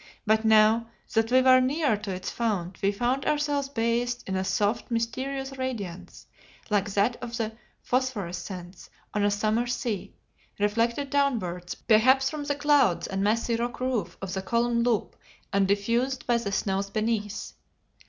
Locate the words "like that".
6.71-7.17